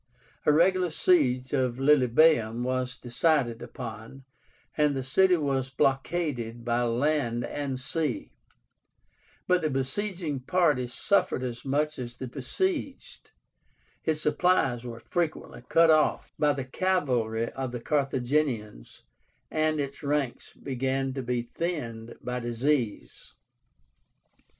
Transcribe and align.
A 0.47 0.51
regular 0.51 0.89
siege 0.89 1.53
of 1.53 1.75
Lilybaeum 1.77 2.63
was 2.63 2.97
decided 2.97 3.61
upon, 3.61 4.23
and 4.75 4.95
the 4.97 5.03
city 5.03 5.37
was 5.37 5.69
blockaded 5.69 6.65
by 6.65 6.81
land 6.81 7.45
and 7.45 7.79
sea; 7.79 8.31
but 9.45 9.61
the 9.61 9.69
besieging 9.69 10.39
party 10.39 10.87
suffered 10.87 11.43
as 11.43 11.63
much 11.63 11.99
as 11.99 12.17
the 12.17 12.25
besieged, 12.25 13.29
its 14.03 14.21
supplies 14.21 14.83
were 14.85 14.99
frequently 15.01 15.61
cut 15.69 15.91
off 15.91 16.33
by 16.39 16.51
the 16.51 16.65
cavalry 16.65 17.51
of 17.51 17.71
the 17.71 17.79
Carthaginians, 17.79 19.03
and 19.51 19.79
its 19.79 20.01
ranks 20.01 20.51
began 20.55 21.13
to 21.13 21.21
be 21.21 21.43
thinned 21.43 22.15
by 22.23 22.39
disease. 22.39 23.35